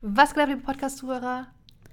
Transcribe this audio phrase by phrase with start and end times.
[0.00, 1.48] Was geht ab, liebe Podcast-Zuhörer?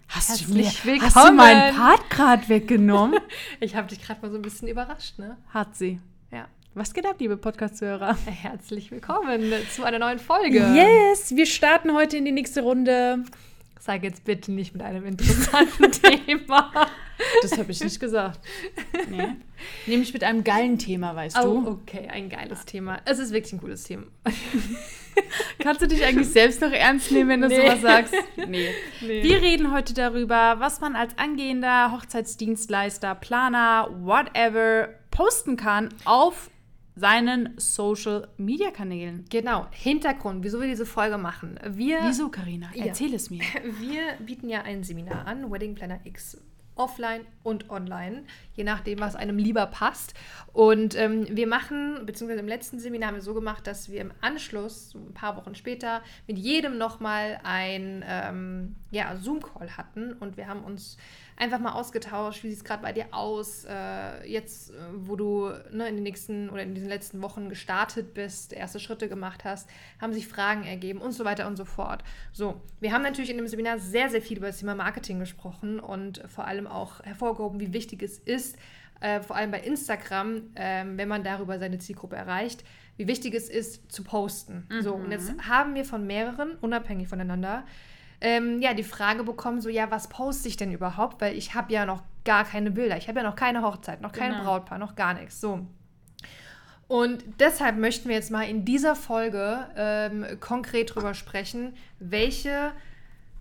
[0.09, 1.15] Hast, du Herzlich mir, willkommen.
[1.15, 3.19] hast du meinen Part gerade weggenommen?
[3.59, 5.37] Ich habe dich gerade mal so ein bisschen überrascht, ne?
[5.51, 5.99] Hat sie.
[6.31, 6.47] Ja.
[6.75, 8.15] Was geht ab, liebe Podcast-Hörer?
[8.27, 10.59] Herzlich willkommen zu einer neuen Folge.
[10.75, 13.23] Yes, wir starten heute in die nächste Runde.
[13.79, 15.91] Sag jetzt bitte nicht mit einem interessanten
[16.25, 16.71] Thema.
[17.41, 18.39] Das habe ich nicht gesagt.
[19.09, 19.35] Nee.
[19.85, 21.67] Nämlich mit einem geilen Thema, weißt Oh, du.
[21.71, 22.99] okay, ein geiles Thema.
[23.05, 24.05] Es ist wirklich ein cooles Thema.
[25.59, 27.57] Kannst du dich eigentlich selbst noch ernst nehmen, wenn du Nee.
[27.57, 28.13] sowas sagst?
[28.47, 28.69] Nee.
[29.01, 29.23] Nee.
[29.23, 36.49] Wir reden heute darüber, was man als angehender Hochzeitsdienstleister, Planer, whatever posten kann auf
[36.95, 39.25] seinen Social-Media-Kanälen.
[39.29, 41.59] Genau, Hintergrund, wieso wir diese Folge machen.
[41.67, 42.69] Wir, Wieso, Karina?
[42.73, 42.85] Ja.
[42.85, 43.43] Erzähl es mir.
[43.79, 46.37] wir bieten ja ein Seminar an, Wedding Planner X.
[46.75, 50.13] Offline und online, je nachdem, was einem lieber passt.
[50.51, 54.11] Und ähm, wir machen, beziehungsweise im letzten Seminar haben wir so gemacht, dass wir im
[54.21, 60.13] Anschluss, so ein paar Wochen später, mit jedem nochmal ein ähm, ja, Zoom-Call hatten.
[60.13, 60.97] Und wir haben uns
[61.37, 65.49] einfach mal ausgetauscht, wie sieht es gerade bei dir aus, äh, jetzt, äh, wo du
[65.71, 69.69] ne, in den nächsten oder in diesen letzten Wochen gestartet bist, erste Schritte gemacht hast,
[69.99, 72.03] haben sich Fragen ergeben und so weiter und so fort.
[72.31, 75.79] So, wir haben natürlich in dem Seminar sehr, sehr viel über das Thema Marketing gesprochen
[75.79, 78.57] und vor allem auch hervorgehoben, wie wichtig es ist,
[79.01, 82.63] äh, vor allem bei Instagram, ähm, wenn man darüber seine Zielgruppe erreicht,
[82.95, 84.67] wie wichtig es ist, zu posten.
[84.81, 87.65] So, und jetzt haben wir von mehreren, unabhängig voneinander,
[88.21, 91.21] ähm, ja, die Frage bekommen, so, ja, was poste ich denn überhaupt?
[91.21, 92.97] Weil ich habe ja noch gar keine Bilder.
[92.97, 94.43] Ich habe ja noch keine Hochzeit, noch kein Genau.
[94.43, 95.39] Brautpaar, noch gar nichts.
[95.41, 95.65] So.
[96.87, 102.71] Und deshalb möchten wir jetzt mal in dieser Folge ähm, konkret drüber sprechen, welche,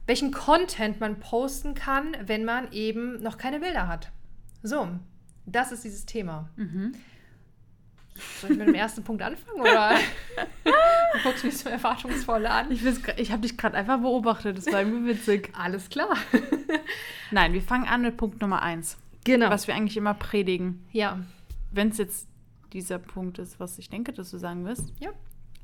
[0.06, 4.10] welchen Content man posten kann, wenn man eben noch keine Bilder hat.
[4.62, 4.88] So,
[5.44, 6.48] das ist dieses Thema.
[8.40, 9.96] Soll ich mit dem ersten Punkt anfangen oder
[10.64, 12.70] du guckst mich so erwartungsvoll an?
[12.70, 12.82] Ich,
[13.16, 15.50] ich habe dich gerade einfach beobachtet, das war irgendwie witzig.
[15.58, 16.16] Alles klar.
[17.30, 19.50] Nein, wir fangen an mit Punkt Nummer eins, Genau.
[19.50, 20.84] was wir eigentlich immer predigen.
[20.92, 21.18] Ja.
[21.72, 22.28] Wenn es jetzt
[22.72, 25.10] dieser Punkt ist, was ich denke, dass du sagen wirst, Ja.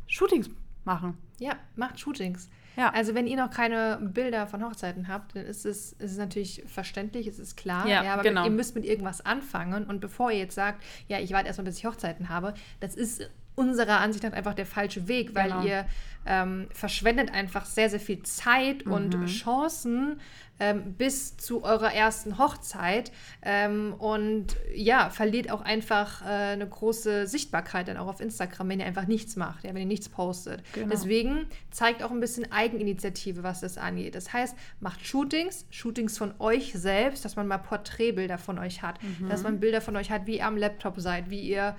[0.09, 0.51] Shootings
[0.85, 1.17] machen.
[1.39, 2.49] Ja, macht Shootings.
[2.77, 2.93] Ja.
[2.93, 6.63] Also wenn ihr noch keine Bilder von Hochzeiten habt, dann ist es, ist es natürlich
[6.67, 7.87] verständlich, es ist klar.
[7.87, 8.45] Ja, aber genau.
[8.45, 9.85] ihr müsst mit irgendwas anfangen.
[9.85, 13.29] Und bevor ihr jetzt sagt, ja, ich warte erstmal, bis ich Hochzeiten habe, das ist
[13.55, 15.65] unserer Ansicht nach einfach der falsche Weg, weil Genau.
[15.65, 15.87] ihr
[16.27, 19.27] ähm, verschwendet einfach sehr, sehr viel Zeit und Mhm.
[19.27, 20.21] Chancen
[20.63, 27.27] ähm, bis zu eurer ersten Hochzeit ähm, und ja, verliert auch einfach äh, eine große
[27.27, 30.63] Sichtbarkeit dann auch auf Instagram, wenn ihr einfach nichts macht, ja, wenn ihr nichts postet.
[30.75, 30.89] Genau.
[30.91, 34.15] Deswegen zeigt auch ein bisschen Eigeninitiative, was das angeht.
[34.15, 38.99] Das heißt, macht Shootings, Shootings von euch selbst, dass man mal Porträtbilder von euch hat,
[39.31, 41.75] dass man Bilder von euch hat, wie ihr am Laptop seid, wie ihr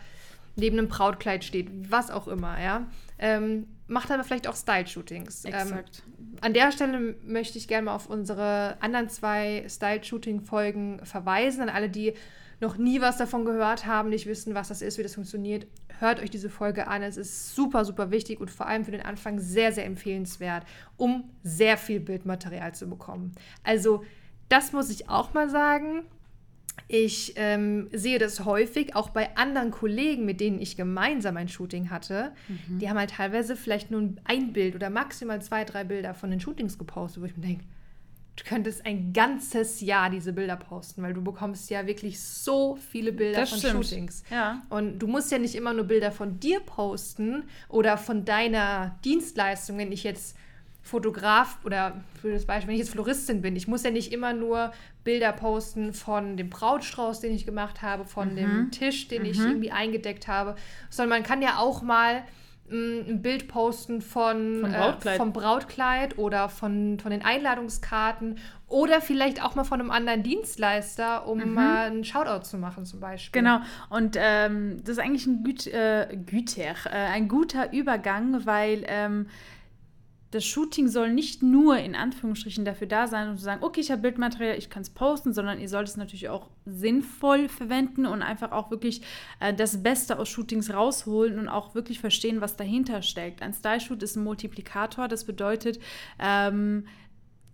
[0.56, 2.88] neben einem Brautkleid steht, was auch immer, ja.
[3.20, 5.46] Ähm, macht aber vielleicht auch Style-Shootings.
[5.46, 6.04] Ähm, Exakt.
[6.42, 11.62] an der Stelle möchte ich gerne mal auf unsere anderen zwei Style-Shooting-Folgen verweisen.
[11.62, 12.14] An alle, die
[12.62, 15.68] noch nie was davon gehört haben, nicht wissen, was das ist, wie das funktioniert.
[16.00, 17.02] Hört euch diese Folge an.
[17.02, 20.64] Es ist super, super wichtig und vor allem für den Anfang sehr, sehr empfehlenswert,
[20.96, 23.34] um sehr viel Bildmaterial zu bekommen.
[23.64, 24.04] Also,
[24.48, 26.04] das muss ich auch mal sagen.
[26.88, 31.90] Ich ähm, sehe das häufig, auch bei anderen Kollegen, mit denen ich gemeinsam ein Shooting
[31.90, 32.34] hatte.
[32.68, 36.40] Die haben halt teilweise vielleicht nur ein Bild oder maximal zwei, drei Bilder von den
[36.40, 37.64] Shootings gepostet, wo ich mir denke,
[38.36, 43.12] du könntest ein ganzes Jahr diese Bilder posten, weil du bekommst ja wirklich so viele
[43.12, 43.86] Bilder Das von stimmt.
[43.86, 44.24] Shootings.
[44.32, 44.64] Ja.
[44.70, 49.78] Und du musst ja nicht immer nur Bilder von dir posten oder von deiner Dienstleistung,
[49.78, 50.36] wenn ich jetzt
[50.84, 54.34] Fotograf oder für das Beispiel, wenn ich jetzt Floristin bin, ich muss ja nicht immer
[54.34, 54.72] nur
[55.04, 58.36] Bilder posten von dem Brautstrauß, den ich gemacht habe, von Mhm.
[58.36, 60.56] dem Tisch, den ich irgendwie eingedeckt habe,
[60.90, 62.24] sondern man kann ja auch mal
[62.70, 65.18] mh, ein Bild posten von, Vom äh, Brautkleid.
[65.18, 68.38] vom Brautkleid oder von, von den Einladungskarten
[68.68, 73.00] oder vielleicht auch mal von einem anderen Dienstleister, um mal einen Shoutout zu machen zum
[73.02, 73.42] Beispiel.
[73.42, 73.46] Mhm.
[73.46, 73.60] Genau,
[73.90, 79.28] und ähm, das ist eigentlich ein, gut, äh, güter, äh, ein guter Übergang, weil ähm,
[80.32, 83.92] das Shooting soll nicht nur in Anführungsstrichen dafür da sein, um zu sagen, okay, ich
[83.92, 88.22] habe Bildmaterial, ich kann es posten, sondern ihr sollt es natürlich auch sinnvoll verwenden und
[88.22, 89.02] einfach auch wirklich
[89.42, 93.42] äh, das Beste aus Shootings rausholen und auch wirklich verstehen, was dahinter steckt.
[93.42, 95.80] Ein Style-Shoot ist ein Multiplikator, das bedeutet,
[96.18, 96.86] ähm,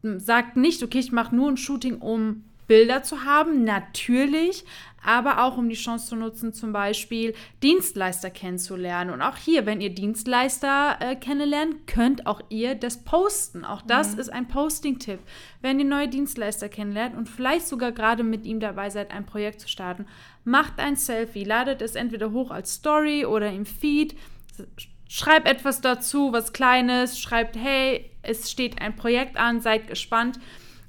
[0.03, 4.65] sagt nicht, okay, ich mache nur ein Shooting, um Bilder zu haben, natürlich,
[5.03, 7.33] aber auch um die Chance zu nutzen, zum Beispiel
[7.63, 9.11] Dienstleister kennenzulernen.
[9.11, 13.63] Und auch hier, wenn ihr Dienstleister äh, kennenlernt, könnt auch ihr das posten.
[13.63, 15.19] Auch das ist ein Posting-Tipp.
[15.61, 19.61] Wenn ihr neue Dienstleister kennenlernt und vielleicht sogar gerade mit ihm dabei seid, ein Projekt
[19.61, 20.05] zu starten,
[20.43, 24.15] macht ein Selfie, ladet es entweder hoch als Story oder im Feed.
[25.07, 30.37] Schreibt etwas dazu, was Kleines, schreibt, hey, es steht ein Projekt an, seid gespannt.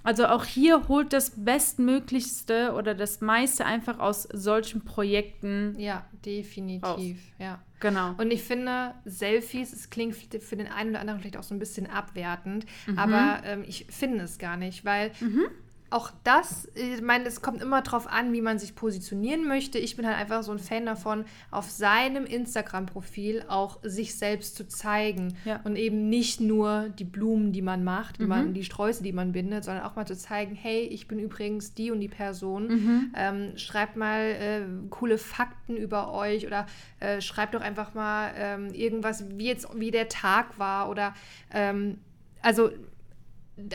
[0.02, 5.74] Also auch hier holt das Bestmöglichste oder das meiste einfach aus solchen Projekten.
[5.78, 6.84] Ja, definitiv.
[6.84, 7.00] Raus.
[7.38, 7.60] Ja.
[7.80, 8.14] Genau.
[8.18, 11.60] Und ich finde, Selfies, es klingt für den einen oder anderen vielleicht auch so ein
[11.60, 12.98] bisschen abwertend, mhm.
[12.98, 15.46] aber ähm, ich finde es gar nicht, weil mhm
[15.90, 19.79] auch das, ich meine, es kommt immer darauf an, wie man sich positionieren möchte.
[19.79, 24.69] Ich bin halt einfach so ein Fan davon, auf seinem Instagram-Profil auch sich selbst zu
[24.69, 25.61] zeigen ja.
[25.64, 28.29] und eben nicht nur die Blumen, die man macht, die, mhm.
[28.29, 31.73] man, die Sträuße, die man bindet, sondern auch mal zu zeigen, hey, ich bin übrigens
[31.73, 32.69] die und die Person.
[32.69, 33.12] Mhm.
[33.17, 36.67] Ähm, schreibt mal äh, coole Fakten über euch oder
[37.00, 41.14] äh, schreibt doch einfach mal ähm, irgendwas, wie jetzt wie der Tag war oder
[41.50, 41.99] ähm,
[42.43, 42.70] also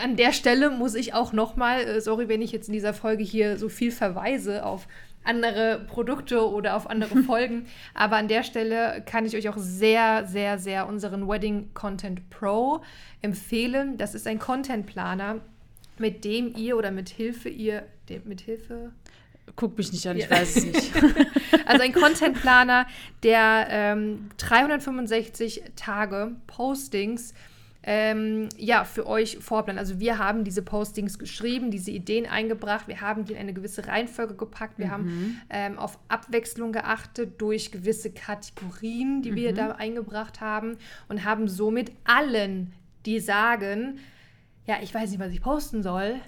[0.01, 3.23] an der Stelle muss ich auch nochmal, äh, sorry, wenn ich jetzt in dieser Folge
[3.23, 4.87] hier so viel verweise auf
[5.23, 10.25] andere Produkte oder auf andere Folgen, aber an der Stelle kann ich euch auch sehr,
[10.25, 12.81] sehr, sehr unseren Wedding Content Pro
[13.21, 13.97] empfehlen.
[13.97, 15.41] Das ist ein Content Planer,
[15.97, 17.83] mit dem ihr oder mit Hilfe ihr,
[18.25, 18.91] mit Hilfe
[19.55, 20.31] Guck mich nicht an, ich ja.
[20.31, 20.91] weiß es nicht.
[21.65, 22.87] also ein Content-Planer,
[23.21, 27.33] der ähm, 365 Tage Postings
[27.83, 29.77] ähm, ja, für euch vorplanen.
[29.77, 33.87] Also wir haben diese Postings geschrieben, diese Ideen eingebracht, wir haben die in eine gewisse
[33.87, 34.91] Reihenfolge gepackt, wir mhm.
[34.91, 39.35] haben ähm, auf Abwechslung geachtet durch gewisse Kategorien, die mhm.
[39.35, 40.77] wir da eingebracht haben
[41.09, 42.73] und haben somit allen,
[43.05, 43.99] die sagen,
[44.65, 46.21] ja, ich weiß nicht, was ich posten soll,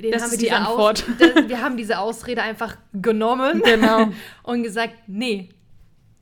[0.00, 1.04] den das ist die Antwort.
[1.08, 4.10] Aus, wir haben diese Ausrede einfach genommen genau.
[4.44, 5.48] und gesagt, nee,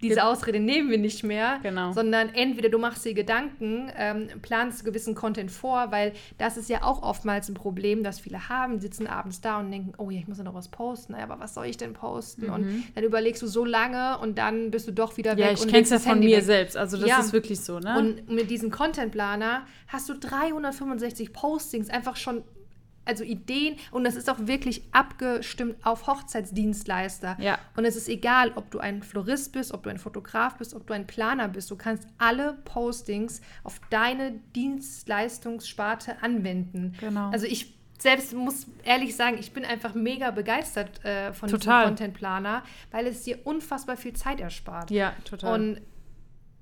[0.00, 1.92] diese Ausrede nehmen wir nicht mehr, genau.
[1.92, 6.82] sondern entweder du machst dir Gedanken, ähm, planst gewissen Content vor, weil das ist ja
[6.82, 10.28] auch oftmals ein Problem, das viele haben, sitzen abends da und denken, oh ja, ich
[10.28, 12.46] muss ja noch was posten, aber was soll ich denn posten?
[12.46, 12.52] Mhm.
[12.52, 15.44] Und dann überlegst du so lange und dann bist du doch wieder weg.
[15.44, 16.44] Ja, ich kenne es ja von mir weg.
[16.44, 17.20] selbst, also das ja.
[17.20, 17.98] ist wirklich so, ne?
[17.98, 22.44] Und mit diesem Content-Planer hast du 365 Postings einfach schon
[23.08, 27.37] also Ideen und das ist auch wirklich abgestimmt auf Hochzeitsdienstleister.
[27.40, 27.58] Ja.
[27.76, 30.87] Und es ist egal, ob du ein Florist bist, ob du ein Fotograf bist, ob
[30.87, 31.70] du ein Planer bist.
[31.70, 36.94] Du kannst alle Postings auf deine Dienstleistungssparte anwenden.
[37.00, 37.31] Genau.
[37.31, 41.81] Also ich selbst muss ehrlich sagen, ich bin einfach mega begeistert äh, von total.
[41.81, 44.90] diesem Content-Planer, weil es dir unfassbar viel Zeit erspart.
[44.90, 45.60] Ja, total.
[45.60, 45.81] Und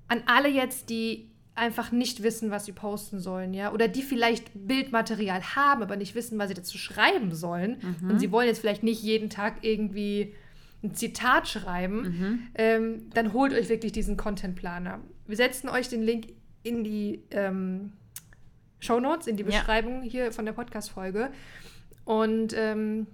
[0.09, 4.51] an alle jetzt, die einfach nicht wissen, was sie posten sollen, ja, oder die vielleicht
[4.55, 8.11] Bildmaterial haben, aber nicht wissen, was sie dazu schreiben sollen mhm.
[8.11, 10.35] und sie wollen jetzt vielleicht nicht jeden Tag irgendwie
[10.85, 12.39] ein Zitat schreiben, mhm.
[12.55, 15.01] ähm, dann holt euch wirklich diesen Content-Planer.
[15.27, 16.29] Wir setzen euch den Link
[16.63, 17.93] in die ähm,
[18.79, 20.11] Show Notes, in die Beschreibung ja.
[20.11, 21.31] hier von der Podcast-Folge
[22.05, 23.07] und ähm,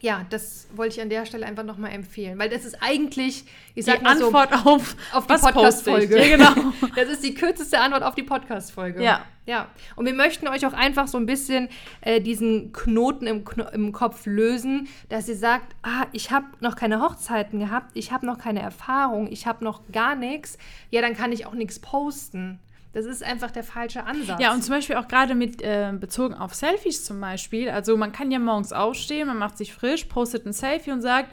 [0.00, 3.84] ja, das wollte ich an der Stelle einfach nochmal empfehlen, weil das ist eigentlich, ich
[3.84, 6.18] sag die mal Antwort so, auf, auf die Podcast-Folge.
[6.18, 6.72] Ja, genau.
[6.94, 9.02] Das ist die kürzeste Antwort auf die Podcast-Folge.
[9.02, 9.24] Ja.
[9.46, 9.68] Ja.
[9.96, 11.68] Und wir möchten euch auch einfach so ein bisschen
[12.02, 16.76] äh, diesen Knoten im, Kno im Kopf lösen, dass ihr sagt, ah, ich habe noch
[16.76, 20.58] keine Hochzeiten gehabt, ich habe noch keine Erfahrung, ich habe noch gar nichts.
[20.90, 22.60] Ja, dann kann ich auch nichts posten.
[22.92, 24.40] Das ist einfach der falsche Ansatz.
[24.40, 27.68] Ja, und zum Beispiel auch gerade mit äh, bezogen auf Selfies zum Beispiel.
[27.68, 31.30] Also man kann ja morgens aufstehen, man macht sich frisch, postet ein Selfie und sagt,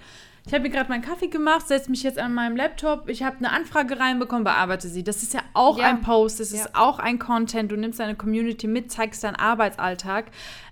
[0.47, 3.37] ich habe mir gerade meinen Kaffee gemacht, setze mich jetzt an meinem Laptop, ich habe
[3.37, 5.03] eine Anfrage reinbekommen, bearbeite sie.
[5.03, 5.85] Das ist ja auch ja.
[5.85, 6.59] ein Post, das ja.
[6.59, 7.71] ist auch ein Content.
[7.71, 10.25] Du nimmst deine Community mit, zeigst deinen Arbeitsalltag.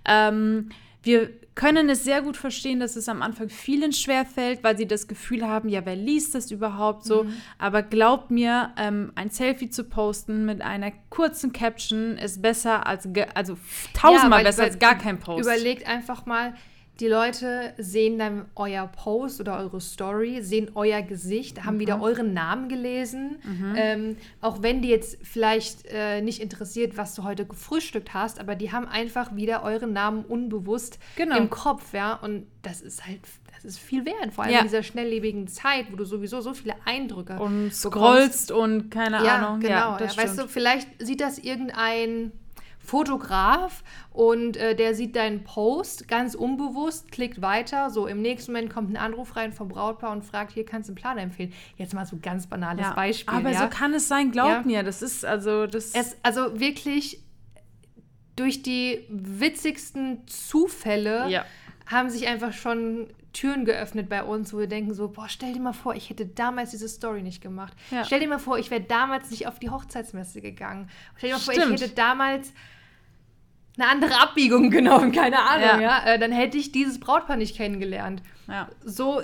[0.05, 0.69] Ähm,
[1.03, 4.87] wir können es sehr gut verstehen, dass es am Anfang vielen schwer fällt, weil sie
[4.87, 7.25] das Gefühl haben, ja, wer liest das überhaupt so?
[7.25, 7.33] Mhm.
[7.59, 13.07] Aber glaubt mir, ähm, ein Selfie zu posten mit einer kurzen Caption ist besser als,
[13.35, 13.57] also
[13.93, 15.41] tausendmal ja, besser als gar kein Post.
[15.41, 16.55] Überlegt einfach mal,
[16.99, 21.79] die Leute sehen dann euer Post oder eure Story, sehen euer Gesicht, haben mhm.
[21.79, 23.39] wieder euren Namen gelesen.
[23.43, 23.73] Mhm.
[23.75, 28.55] Ähm, auch wenn die jetzt vielleicht äh, nicht interessiert, was du heute gefrühstückt hast, aber
[28.55, 31.37] die haben einfach wieder euren Namen unbewusst genau.
[31.37, 32.13] im Kopf, ja.
[32.13, 33.21] Und das ist halt
[33.63, 34.59] das ist viel wert, vor allem ja.
[34.59, 39.37] in dieser schnelllebigen Zeit, wo du sowieso so viele Eindrücke und scrollst und keine ja,
[39.37, 39.61] Ahnung.
[39.61, 40.17] Genau, ja, genau.
[40.17, 42.33] weißt du, vielleicht sieht das irgendein
[42.83, 47.89] Fotograf und äh, der sieht deinen Post ganz unbewusst, klickt weiter.
[47.89, 50.91] So im nächsten Moment kommt ein Anruf rein vom Brautpaar und fragt, hier kannst du
[50.91, 51.53] einen Plan empfehlen.
[51.77, 53.33] Jetzt mal so ein ganz banales ja, Beispiel.
[53.33, 53.61] Aber ja.
[53.61, 54.61] so kann es sein, glaub ja.
[54.63, 54.83] mir.
[54.83, 55.95] Das ist also das.
[55.95, 57.23] Es, also wirklich
[58.35, 61.45] durch die witzigsten Zufälle
[61.85, 65.59] haben sich einfach schon Türen geöffnet bei uns, wo wir denken so, boah, stell dir
[65.59, 67.73] mal vor, ich hätte damals diese Story nicht gemacht.
[68.05, 70.89] Stell dir mal vor, ich wäre damals nicht auf die Hochzeitsmesse gegangen.
[71.17, 71.57] Stell dir mal Stimmt.
[71.57, 72.53] vor, ich hätte damals
[73.77, 76.03] eine andere Abbiegung genommen, keine Ahnung, ja.
[76.03, 76.05] ja?
[76.05, 78.21] Äh, dann hätte ich dieses Brautpaar nicht kennengelernt.
[78.47, 78.69] Ja.
[78.83, 79.23] So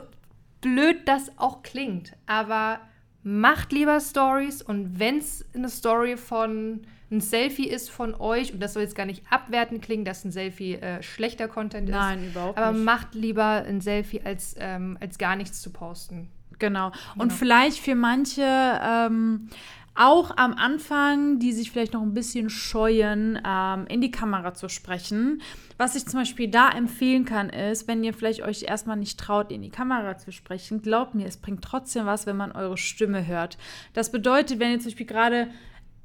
[0.62, 2.80] blöd das auch klingt, aber
[3.24, 8.60] macht lieber Stories und wenn es eine Story von ein Selfie ist von euch, und
[8.62, 12.32] das soll jetzt gar nicht abwertend klingen, dass ein Selfie äh, schlechter Content Nein, ist.
[12.32, 12.86] überhaupt aber nicht.
[12.86, 16.30] macht lieber ein Selfie, als, ähm, als gar nichts zu posten.
[16.60, 16.88] Genau.
[17.16, 17.34] Und Genau.
[17.34, 19.50] vielleicht für manche ähm,
[19.96, 24.70] auch am Anfang, die sich vielleicht noch ein bisschen scheuen, ähm, in die Kamera zu
[24.70, 25.42] sprechen.
[25.78, 29.52] Was ich zum Beispiel da empfehlen kann, ist, wenn ihr vielleicht euch erstmal nicht traut,
[29.52, 33.26] in die Kamera zu sprechen, glaubt mir, es bringt trotzdem was, wenn man eure Stimme
[33.26, 33.58] hört.
[33.94, 35.48] Das bedeutet, wenn ihr zum Beispiel gerade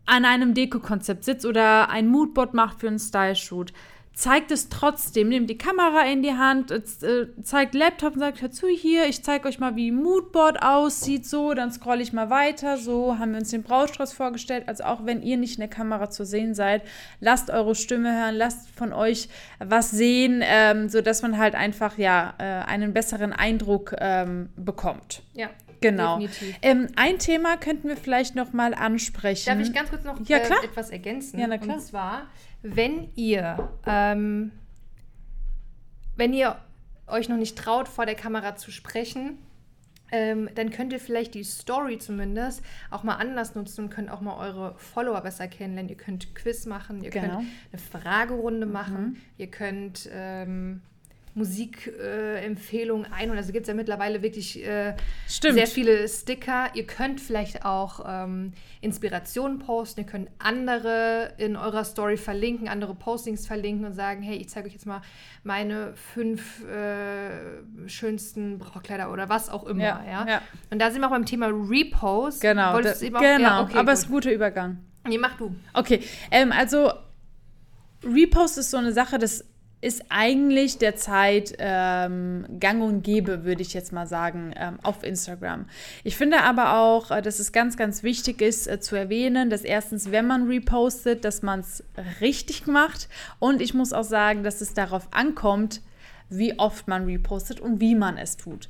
[0.07, 3.73] an einem Deko-Konzept sitzt oder ein Moodboard macht für einen Style-Shoot,
[4.15, 8.51] zeigt es trotzdem, nehmt die Kamera in die Hand, äh, zeigt Laptop und sagt, hör
[8.51, 12.77] zu hier, ich zeige euch mal, wie Moodboard aussieht, so, dann scrolle ich mal weiter,
[12.77, 16.11] so, haben wir uns den Braustrauß vorgestellt, also auch wenn ihr nicht in der Kamera
[16.11, 16.83] zu sehen seid,
[17.19, 22.35] lasst eure Stimme hören, lasst von euch was sehen, ähm, sodass man halt einfach, ja,
[22.39, 25.23] äh, einen besseren Eindruck ähm, bekommt.
[25.35, 25.51] Ja,
[25.91, 26.21] Genau.
[26.63, 29.47] Ähm, ein Thema könnten wir vielleicht noch mal ansprechen.
[29.47, 30.39] Darf ich ganz kurz noch Ja.
[30.39, 31.39] Äh, etwas ergänzen?
[31.39, 31.77] Ja, na klar.
[31.77, 32.27] Und zwar,
[32.63, 34.51] wenn ihr, ähm,
[36.17, 36.57] wenn ihr
[37.07, 39.39] euch noch nicht traut, vor der Kamera zu sprechen,
[40.13, 44.21] ähm, dann könnt ihr vielleicht die Story zumindest auch mal anders nutzen und könnt auch
[44.21, 45.91] mal eure Follower besser kennenlernen.
[45.91, 47.37] Ihr könnt Quiz machen, ihr Genau.
[47.39, 50.83] könnt eine Fragerunde machen, ihr könnt ähm,
[51.35, 53.39] Musikempfehlungen äh, einholen.
[53.39, 54.95] Also gibt es ja mittlerweile wirklich äh,
[55.27, 56.69] sehr viele Sticker.
[56.75, 60.01] Ihr könnt vielleicht auch ähm, Inspirationen posten.
[60.01, 64.69] Ihr könnt andere in eurer Story verlinken, andere Postings verlinken und sagen, hey, ich zeige
[64.69, 65.03] euch jetzt mal
[65.43, 69.83] meine fünf äh, schönsten Brauchkleider oder was auch immer.
[69.83, 70.43] Ja, Ja, ja.
[70.71, 72.41] Und da sind wir auch beim Thema Repost.
[72.41, 73.21] Genau, da, genau.
[73.21, 74.79] Ja, okay, aber es ist ein guter Übergang.
[75.07, 75.55] Nee, mach du.
[75.73, 76.01] Okay,
[76.31, 76.93] ähm, also
[78.05, 79.45] Repost ist so eine Sache, das
[79.85, 85.67] ist eigentlich derzeit ähm, gang und gäbe, würde ich jetzt mal sagen, ähm, auf Instagram.
[86.05, 89.63] Ich finde aber auch, äh, dass es ganz, ganz wichtig ist äh, zu erwähnen, dass
[89.63, 91.85] erstens, wenn man repostet, dass man es
[92.23, 93.11] richtig macht.
[93.39, 95.83] Und ich muss auch sagen, dass es darauf ankommt,
[96.31, 98.69] wie oft man repostet und wie man es tut.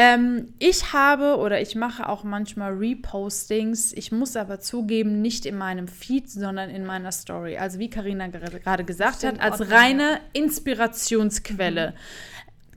[0.00, 3.92] Ähm, ich habe oder ich mache auch manchmal Repostings.
[3.92, 7.58] Ich muss aber zugeben, nicht in meinem Feed, sondern in meiner Story.
[7.58, 11.94] Also wie Karina gerade gesagt hat, als reine Inspirationsquelle.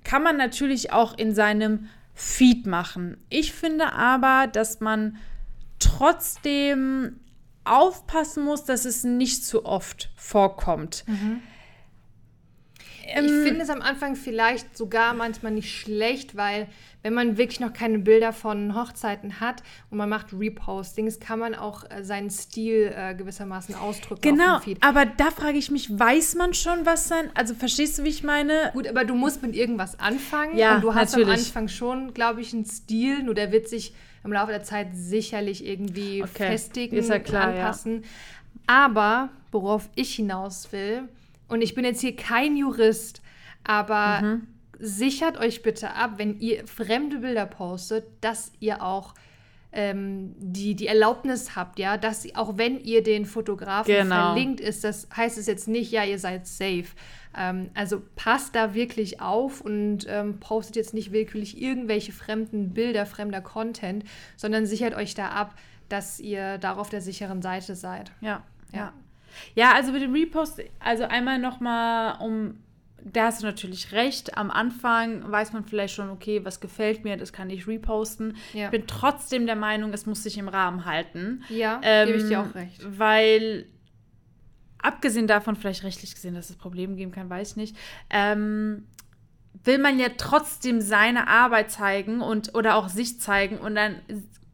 [0.04, 3.18] Kann man natürlich auch in seinem Feed machen.
[3.30, 5.18] Ich finde aber, dass man
[5.78, 7.20] trotzdem
[7.66, 11.06] aufpassen muss, dass es nicht zu oft vorkommt.
[13.16, 16.68] Ich finde es am Anfang vielleicht sogar manchmal nicht schlecht, weil
[17.04, 21.56] wenn man wirklich noch keine Bilder von Hochzeiten hat und man macht Repostings, kann man
[21.56, 26.54] auch äh, seinen Stil äh, gewissermaßen ausdrücken Genau, aber da frage ich mich, weiß man
[26.54, 28.70] schon, was sein, also verstehst du, wie ich meine?
[28.74, 31.48] Gut, aber du musst mit irgendwas anfangen Ja, und du hast am natürlich.
[31.48, 35.66] Anfang schon, glaube ich, einen Stil, nur der wird sich im Laufe der Zeit sicherlich
[35.66, 37.62] irgendwie Okay, festigen, ist ja klar, ja.
[37.62, 38.04] anpassen.
[38.68, 41.10] Aber worauf ich hinaus will,
[41.52, 43.22] und ich bin jetzt hier kein Jurist,
[43.64, 44.48] aber Mhm.
[44.80, 49.14] sichert euch bitte ab, wenn ihr fremde Bilder postet, dass ihr auch
[49.74, 54.34] ähm, die, die Erlaubnis habt, ja, dass auch wenn ihr den Fotografen Genau.
[54.34, 56.88] verlinkt, ist das heißt es jetzt nicht, ja, ihr seid safe.
[57.38, 63.06] Ähm, also passt da wirklich auf und ähm, postet jetzt nicht willkürlich irgendwelche fremden Bilder,
[63.06, 64.04] fremder Content,
[64.36, 65.56] sondern sichert euch da ab,
[65.88, 68.12] dass ihr da auf der sicheren Seite seid.
[68.20, 68.44] Ja,
[68.74, 68.78] Ja.
[68.78, 68.94] ja.
[69.56, 72.58] Ja, also mit dem Repost, also einmal nochmal um,
[73.04, 77.18] da hast du natürlich recht, am Anfang weiß man vielleicht schon, okay, was gefällt mir,
[77.18, 78.38] das kann ich reposten.
[78.54, 78.66] Ja.
[78.66, 81.44] Ich bin trotzdem der Meinung, es muss sich im Rahmen halten.
[81.50, 82.86] Ja, Ähm, gebe ich dir auch recht.
[82.88, 83.66] Weil,
[84.82, 87.76] abgesehen davon, vielleicht rechtlich gesehen, dass es Probleme geben kann, weiß ich nicht,
[88.10, 88.86] ähm,
[89.64, 93.96] will man ja trotzdem seine Arbeit zeigen und oder auch sich zeigen und dann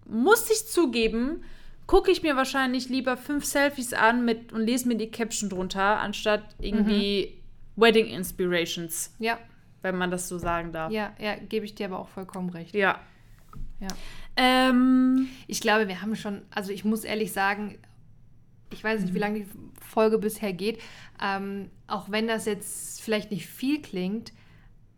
[0.06, 1.44] muss ich zugeben,
[1.88, 6.00] gucke ich mir wahrscheinlich lieber fünf Selfies an mit und lese mir die Caption drunter,
[6.00, 7.42] anstatt irgendwie
[7.76, 9.40] Wedding Inspirations, Ja,
[9.82, 10.92] wenn man das so sagen darf.
[10.92, 12.76] ja, ja, gebe ich dir aber auch vollkommen recht.
[12.76, 13.00] Ja.
[13.80, 13.88] Ja.
[14.36, 17.78] Ähm, Ich glaube, wir haben schon, also ich muss ehrlich sagen,
[18.72, 19.06] ich weiß Mhm.
[19.06, 19.48] nicht, wie lange die
[19.82, 20.80] Folge bisher geht,
[21.24, 24.34] ähm, auch wenn das jetzt vielleicht nicht viel klingt,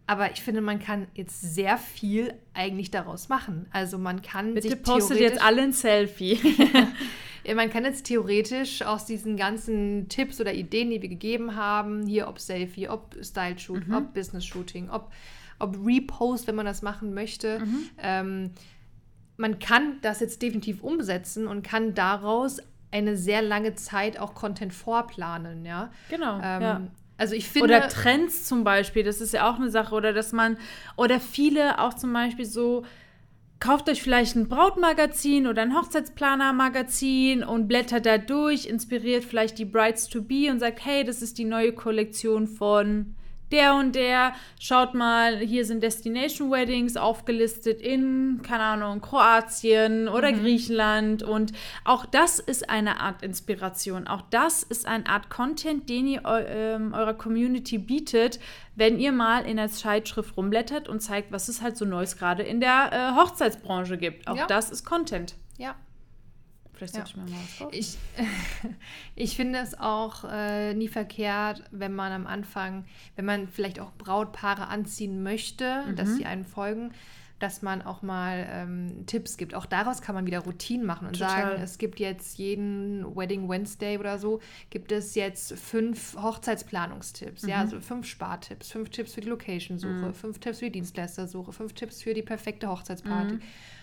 [0.10, 3.68] aber ich finde, man kann jetzt sehr viel eigentlich daraus machen.
[3.72, 6.40] Also man kann bitte sich postet jetzt alle ein Selfie.
[7.46, 12.06] Ja, man kann jetzt theoretisch aus diesen ganzen Tipps oder Ideen, die wir gegeben haben,
[12.06, 13.96] hier ob Selfie, ob Style Shoot, Mhm.
[13.96, 15.10] ob Business Shooting, ob,
[15.58, 17.90] ob Repost, wenn man das machen möchte, Mhm.
[18.04, 18.52] ähm,
[19.38, 22.58] man kann das jetzt definitiv umsetzen und kann daraus
[22.92, 25.92] eine sehr lange Zeit auch Content vorplanen, ja.
[26.10, 26.40] genau.
[26.44, 26.82] Ähm, ja.
[27.20, 29.94] Also ich finde, Oder Trends zum Beispiel, das ist ja auch eine Sache.
[29.94, 30.58] Oder dass man,
[30.96, 32.86] oder viele auch zum Beispiel so
[33.60, 39.66] kauft euch vielleicht ein Brautmagazin oder ein Hochzeitsplaner-Magazin und blättert da durch, inspiriert vielleicht die
[39.66, 43.16] Brides to Be und sagt, hey, das ist die neue Kollektion von
[43.52, 50.32] der und der, schaut mal, hier sind Destination Weddings aufgelistet in, keine Ahnung, Kroatien oder
[50.32, 50.42] mhm.
[50.42, 51.24] Griechenland.
[51.24, 51.54] Und
[51.84, 54.08] auch das ist eine Art Inspiration.
[54.08, 58.40] Auch das ist eine Art Content, den ihr ähm, eurer Community bietet,
[58.76, 62.44] wenn ihr mal in der Zeitschrift rumblättert und zeigt, was es halt so Neues gerade
[62.44, 64.28] in der äh, Hochzeitsbranche gibt.
[64.28, 64.48] Auch ja.
[64.48, 65.36] das ist Content.
[65.58, 65.76] Ja,
[66.80, 67.04] Vielleicht ja.
[67.06, 67.74] ich mir mal was.
[67.74, 67.98] Ich,
[69.16, 72.86] ich finde es auch äh, nie verkehrt, wenn man am Anfang,
[73.18, 75.96] wenn man vielleicht auch Brautpaare anziehen möchte, mhm.
[75.98, 76.92] dass sie einen folgen,
[77.40, 79.56] dass man auch mal ähm, Tipps gibt.
[79.56, 81.52] Auch daraus kann man wieder Routinen machen und Total.
[81.52, 87.50] sagen, es gibt jetzt jeden Wedding Wednesday oder so, gibt es jetzt fünf Hochzeitsplanungstipps, mhm.
[87.50, 90.14] ja, also fünf Spartipps, fünf Tipps für die Location-Suche, mhm.
[90.14, 93.36] fünf Tipps für die Dienstleistersuche, fünf Tipps für die perfekte Hochzeitsparty.
[93.36, 93.42] Mhm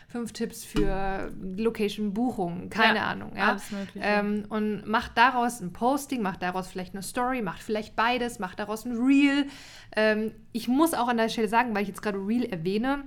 [0.08, 3.32] fünf Tipps für Location-Buchungen, keine ja, Ahnung.
[3.36, 3.56] Ja?
[3.96, 8.58] Ähm, und macht daraus ein Posting, macht daraus vielleicht eine Story, macht vielleicht beides, macht
[8.58, 9.46] daraus ein Reel.
[9.94, 13.04] Ähm, ich muss auch an der Stelle sagen, weil ich jetzt gerade Reel erwähne,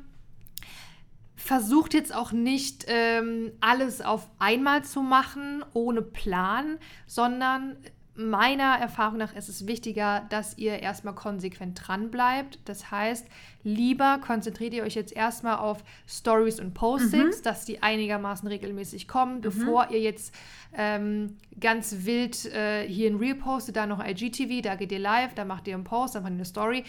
[1.36, 6.78] versucht jetzt auch nicht ähm, alles auf einmal zu machen, ohne Plan,
[7.08, 7.78] sondern
[8.20, 12.60] meiner Erfahrung nach ist es wichtiger, dass ihr erstmal konsequent dran bleibt.
[12.66, 13.26] Das heißt,
[13.64, 17.44] lieber konzentriert ihr euch jetzt erstmal auf Stories und Postings, mhm.
[17.44, 19.42] dass die einigermaßen regelmäßig kommen, mhm.
[19.42, 20.36] bevor ihr jetzt
[20.76, 25.34] ähm, ganz wild äh, hier ein Reel postet, da noch IGTV, da geht ihr live,
[25.34, 26.84] da macht ihr einen Post, dann macht ihr eine Story.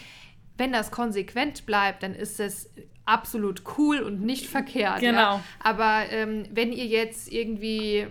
[0.58, 2.68] Wenn das konsequent bleibt, dann ist es
[3.04, 5.00] absolut cool und nicht verkehrt.
[5.00, 5.36] Genau.
[5.36, 5.44] Ja?
[5.60, 8.08] Aber ähm, wenn ihr jetzt irgendwie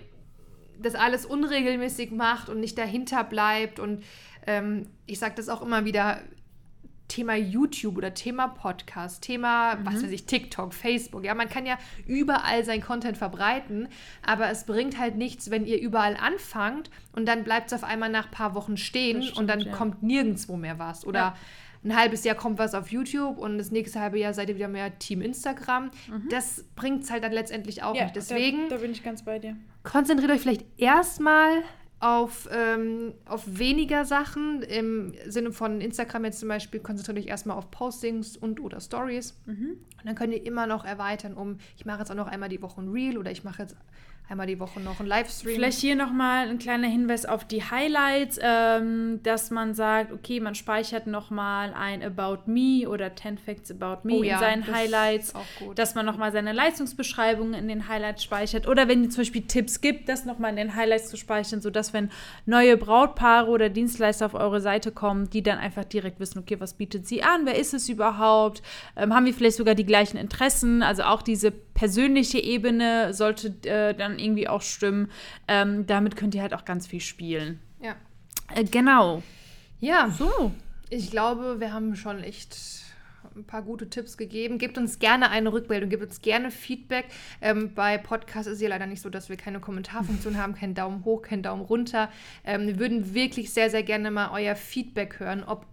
[0.81, 3.79] das alles unregelmäßig macht und nicht dahinter bleibt.
[3.79, 4.03] Und
[4.47, 6.21] ähm, ich sage das auch immer wieder,
[7.09, 9.85] Thema YouTube oder Thema Podcast, Thema, mhm.
[9.85, 11.25] was weiß ich, TikTok, Facebook.
[11.25, 13.89] Ja, man kann ja überall sein Content verbreiten,
[14.21, 18.09] aber es bringt halt nichts, wenn ihr überall anfangt und dann bleibt es auf einmal
[18.09, 19.71] nach ein paar Wochen stehen stimmt, und dann ja.
[19.71, 21.05] kommt nirgendwo mehr was.
[21.05, 21.35] Oder ja
[21.83, 24.67] ein halbes Jahr kommt was auf YouTube und das nächste halbe Jahr seid ihr wieder
[24.67, 25.85] mehr Team Instagram.
[25.85, 26.29] Mhm.
[26.29, 28.15] Das bringt es halt dann letztendlich auch ja, nicht.
[28.15, 28.69] Deswegen.
[28.69, 29.55] Da, da bin ich ganz bei dir.
[29.83, 31.63] Konzentriert euch vielleicht erstmal
[31.99, 34.61] auf, ähm, auf weniger Sachen.
[34.63, 39.37] Im Sinne von Instagram jetzt zum Beispiel konzentriert euch erstmal auf Postings und oder Stories.
[39.45, 39.77] Mhm.
[39.97, 42.61] Und dann könnt ihr immer noch erweitern um, ich mache jetzt auch noch einmal die
[42.61, 43.75] Woche ein Reel oder ich mache jetzt
[44.29, 45.55] einmal die Woche noch ein Livestream.
[45.55, 50.53] Vielleicht hier nochmal ein kleiner Hinweis auf die Highlights, ähm, dass man sagt, okay, man
[50.53, 54.75] speichert nochmal ein About Me oder 10 Facts About Me oh, in ja, seinen das
[54.75, 55.33] Highlights,
[55.75, 59.81] dass man nochmal seine Leistungsbeschreibungen in den Highlights speichert oder wenn es zum Beispiel Tipps
[59.81, 62.11] gibt, das nochmal in den Highlights zu speichern, sodass wenn
[62.45, 66.75] neue Brautpaare oder Dienstleister auf eure Seite kommen, die dann einfach direkt wissen, okay, was
[66.75, 68.61] bietet sie an, wer ist es überhaupt,
[68.95, 73.93] ähm, haben wir vielleicht sogar die gleichen Interessen, also auch diese persönliche Ebene sollte äh,
[73.93, 75.09] dann irgendwie auch stimmen.
[75.47, 77.61] Ähm, damit könnt ihr halt auch ganz viel spielen.
[77.81, 77.95] Ja.
[78.53, 79.23] Äh, genau.
[79.79, 80.09] Ja.
[80.09, 80.51] So.
[80.89, 82.57] Ich glaube, wir haben schon echt
[83.33, 84.57] ein paar gute Tipps gegeben.
[84.57, 87.05] Gebt uns gerne eine Rückmeldung, gebt uns gerne Feedback.
[87.39, 90.75] Ähm, bei Podcasts ist es ja leider nicht so, dass wir keine Kommentarfunktion haben, keinen
[90.75, 92.09] Daumen hoch, keinen Daumen runter.
[92.43, 95.65] Ähm, wir würden wirklich sehr, sehr gerne mal euer Feedback hören, ob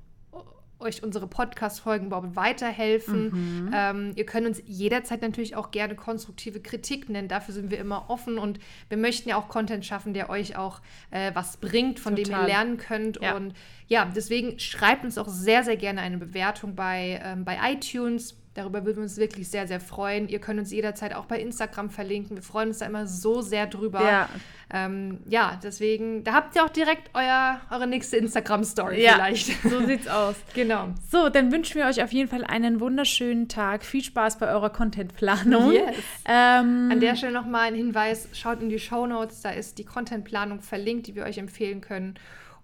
[0.78, 3.66] euch unsere Podcast-Folgen überhaupt weiterhelfen.
[3.66, 3.70] Mhm.
[3.74, 7.28] Ähm, ihr könnt uns jederzeit natürlich auch gerne konstruktive Kritik nennen.
[7.28, 8.58] Dafür sind wir immer offen und
[8.88, 12.32] wir möchten ja auch Content schaffen, der euch auch äh, was bringt, von Total.
[12.32, 13.20] dem ihr lernen könnt.
[13.20, 13.36] Ja.
[13.36, 13.54] Und
[13.88, 18.87] ja, deswegen schreibt uns auch sehr, sehr gerne eine Bewertung bei, ähm, bei iTunes Darüber
[18.87, 20.29] würden wir uns wirklich sehr, sehr freuen.
[20.29, 22.37] Ihr könnt uns jederzeit auch bei Instagram verlinken.
[22.37, 24.01] Wir freuen uns da immer so sehr drüber.
[24.01, 24.31] Ja,
[24.73, 29.62] ähm, ja deswegen, da habt ihr auch direkt euer, eure nächste Instagram-Story ja, vielleicht.
[29.62, 30.37] So sieht's aus.
[30.55, 30.88] genau.
[31.11, 33.85] So, dann wünschen wir euch auf jeden Fall einen wunderschönen Tag.
[33.85, 35.73] Viel Spaß bei eurer Contentplanung.
[35.73, 35.97] Yes.
[36.25, 39.85] Ähm, An der Stelle nochmal ein Hinweis: Schaut in die Show Notes, da ist die
[39.85, 42.14] Contentplanung verlinkt, die wir euch empfehlen können.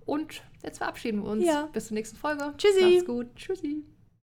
[0.07, 1.45] Und jetzt verabschieden wir uns.
[1.45, 1.69] Ja.
[1.71, 2.55] Bis zur nächsten Folge.
[2.57, 2.95] Tschüssi.
[2.95, 3.27] Macht's gut.
[3.37, 3.85] Tschüssi.